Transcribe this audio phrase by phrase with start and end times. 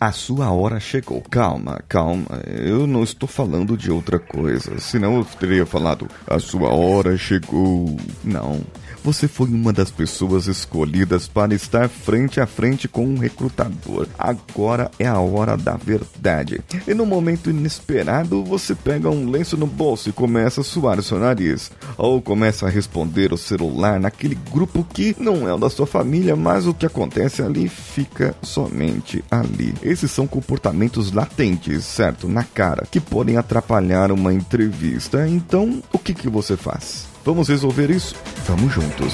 [0.00, 1.22] A sua hora chegou.
[1.28, 2.40] Calma, calma.
[2.46, 4.78] Eu não estou falando de outra coisa.
[4.78, 7.96] Senão eu teria falado: A sua hora chegou.
[8.22, 8.60] Não.
[9.08, 14.06] Você foi uma das pessoas escolhidas para estar frente a frente com um recrutador.
[14.18, 16.60] Agora é a hora da verdade.
[16.86, 21.02] E no momento inesperado, você pega um lenço no bolso e começa a suar o
[21.02, 21.70] seu nariz.
[21.96, 26.36] Ou começa a responder o celular naquele grupo que não é o da sua família,
[26.36, 29.72] mas o que acontece ali fica somente ali.
[29.82, 32.28] Esses são comportamentos latentes, certo?
[32.28, 35.26] Na cara, que podem atrapalhar uma entrevista.
[35.26, 37.07] Então, o que, que você faz?
[37.24, 38.14] Vamos resolver isso?
[38.46, 39.12] Vamos juntos.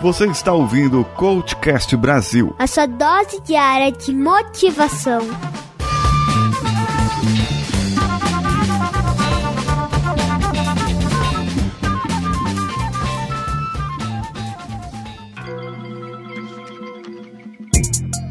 [0.00, 2.54] Você está ouvindo o Coachcast Brasil.
[2.58, 5.20] A sua dose diária de motivação.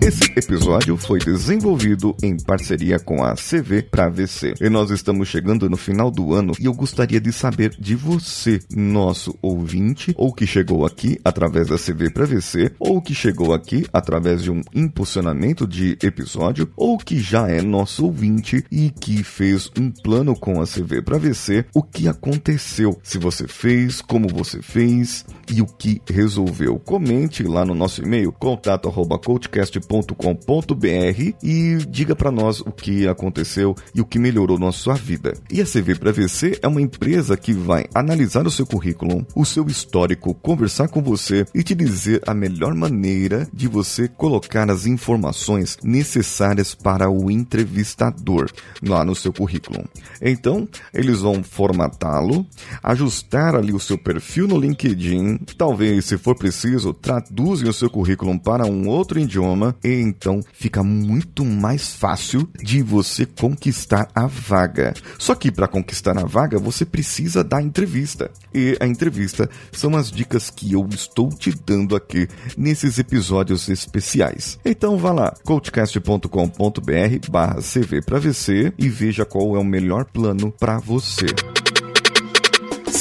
[0.04, 4.56] Esse episódio foi desenvolvido em parceria com a CV para VC.
[4.60, 8.60] E nós estamos chegando no final do ano e eu gostaria de saber de você,
[8.76, 13.86] nosso ouvinte, ou que chegou aqui através da CV para VC, ou que chegou aqui
[13.94, 19.70] através de um impulsionamento de episódio, ou que já é nosso ouvinte e que fez
[19.80, 24.64] um plano com a CV para VC, o que aconteceu, se você fez, como você
[24.64, 26.80] fez e o que resolveu.
[26.80, 34.00] Comente lá no nosso e-mail contato@coachcast com.br e diga para nós o que aconteceu e
[34.00, 35.34] o que melhorou na sua vida.
[35.52, 39.46] E a CV para VC é uma empresa que vai analisar o seu currículo, o
[39.46, 44.86] seu histórico, conversar com você e te dizer a melhor maneira de você colocar as
[44.86, 48.50] informações necessárias para o entrevistador
[48.82, 49.84] lá no seu currículo.
[50.22, 52.46] Então, eles vão formatá-lo,
[52.82, 58.40] ajustar ali o seu perfil no LinkedIn, talvez, se for preciso, traduzem o seu currículo
[58.40, 64.94] para um outro idioma então fica muito mais fácil de você conquistar a vaga.
[65.18, 68.32] Só que para conquistar a vaga você precisa da entrevista.
[68.54, 72.28] E a entrevista são as dicas que eu estou te dando aqui
[72.58, 74.60] nesses episódios especiais.
[74.64, 80.78] Então vá lá, coachcast.com.br/barra CV para VC e veja qual é o melhor plano para
[80.80, 81.28] você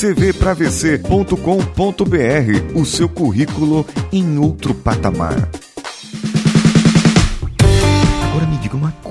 [0.01, 5.60] cvpravc.com.br, o seu currículo em outro patamar.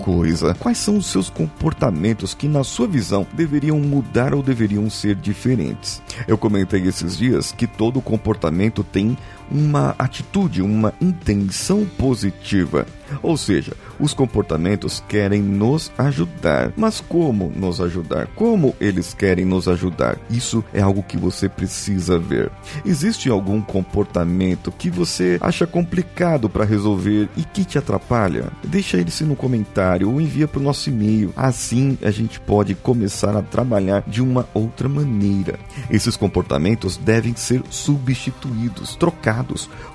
[0.09, 5.15] Coisa: quais são os seus comportamentos que, na sua visão, deveriam mudar ou deveriam ser
[5.15, 6.01] diferentes?
[6.27, 9.15] Eu comentei esses dias que todo comportamento tem
[9.51, 12.85] uma atitude, uma intenção positiva.
[13.23, 16.71] Ou seja, os comportamentos querem nos ajudar.
[16.77, 18.27] Mas como nos ajudar?
[18.35, 20.17] Como eles querem nos ajudar?
[20.29, 22.51] Isso é algo que você precisa ver.
[22.85, 28.51] Existe algum comportamento que você acha complicado para resolver e que te atrapalha?
[28.63, 31.33] Deixa ele se no comentário ou envia para o nosso e-mail.
[31.35, 35.59] Assim a gente pode começar a trabalhar de uma outra maneira.
[35.89, 39.38] Esses comportamentos devem ser substituídos, trocados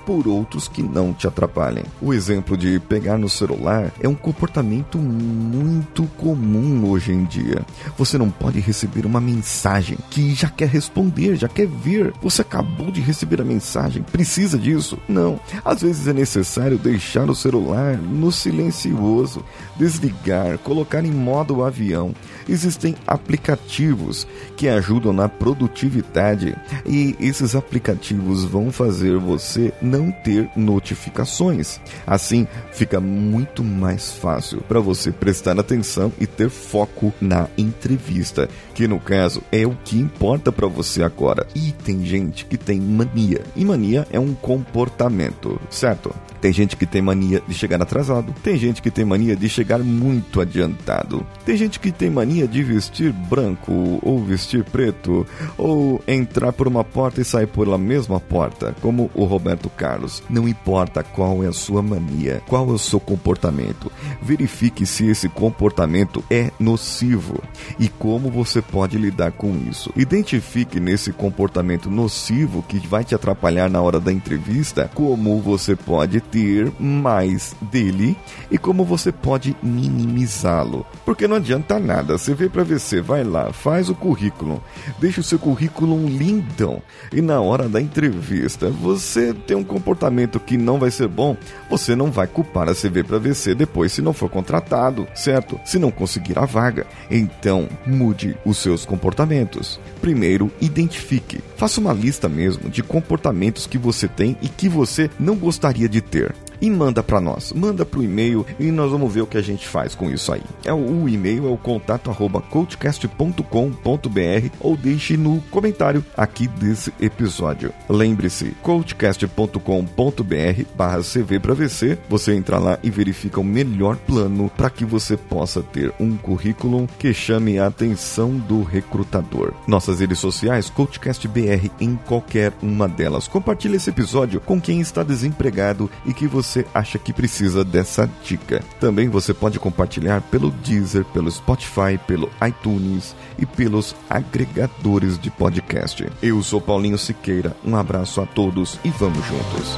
[0.05, 1.83] por outros que não te atrapalhem.
[2.01, 7.65] O exemplo de pegar no celular é um comportamento muito comum hoje em dia.
[7.97, 12.13] Você não pode receber uma mensagem que já quer responder, já quer ver.
[12.21, 14.97] Você acabou de receber a mensagem, precisa disso?
[15.07, 15.39] Não.
[15.63, 19.43] Às vezes é necessário deixar o celular no silencioso,
[19.77, 22.13] desligar, colocar em modo avião.
[22.47, 29.34] Existem aplicativos que ajudam na produtividade e esses aplicativos vão fazer você
[29.81, 31.79] não ter notificações.
[32.05, 38.87] Assim, fica muito mais fácil para você prestar atenção e ter foco na entrevista, que
[38.87, 41.47] no caso é o que importa para você agora.
[41.55, 46.13] E tem gente que tem mania, e mania é um comportamento, certo?
[46.45, 49.79] Tem gente que tem mania de chegar atrasado, tem gente que tem mania de chegar
[49.79, 55.25] muito adiantado, tem gente que tem mania de vestir branco ou vestir preto,
[55.57, 60.21] ou entrar por uma porta e sair pela mesma porta, como o Roberto Carlos.
[60.29, 63.91] Não importa qual é a sua mania, qual é o seu comportamento,
[64.21, 67.41] verifique se esse comportamento é nocivo
[67.79, 69.91] e como você pode lidar com isso.
[69.95, 76.21] Identifique nesse comportamento nocivo que vai te atrapalhar na hora da entrevista como você pode
[76.21, 76.34] ter
[76.79, 78.15] mais dele
[78.51, 80.85] e como você pode minimizá-lo.
[81.05, 84.61] Porque não adianta nada, você vê para VC, vai lá, faz o currículo,
[84.99, 90.57] deixa o seu currículo lindão e na hora da entrevista você tem um comportamento que
[90.57, 91.37] não vai ser bom,
[91.69, 95.59] você não vai culpar a CV para VC depois se não for contratado, certo?
[95.65, 96.85] Se não conseguir a vaga.
[97.09, 99.79] Então, mude os seus comportamentos.
[100.01, 101.41] Primeiro, identifique.
[101.57, 106.01] Faça uma lista mesmo de comportamentos que você tem e que você não gostaria de
[106.01, 106.24] ter.
[106.65, 107.53] E manda para nós.
[107.53, 110.41] Manda pro e-mail e nós vamos ver o que a gente faz com isso aí.
[110.63, 117.71] É o, e-mail é o contato arroba coachcast.com.br ou deixe no comentário aqui desse episódio.
[117.87, 121.99] Lembre-se, coachcast.com.br barra CV para VC.
[122.09, 126.89] Você entra lá e verifica o melhor plano para que você possa ter um currículo
[126.97, 129.53] que chame a atenção do recrutador.
[129.67, 133.27] Nossas redes sociais, CoachCastBR em qualquer uma delas.
[133.27, 138.63] Compartilhe esse episódio com quem está desempregado e que você acha que precisa dessa dica.
[138.79, 146.07] Também você pode compartilhar pelo Deezer, pelo Spotify, pelo iTunes e pelos agregadores de podcast.
[146.21, 149.75] Eu sou Paulinho Siqueira, um abraço a todos e vamos juntos.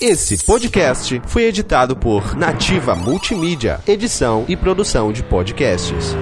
[0.00, 6.16] Esse podcast foi editado por Nativa Multimídia, edição e produção de podcasts.